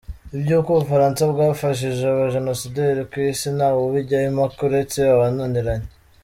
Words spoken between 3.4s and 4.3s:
ntawe ubijyaho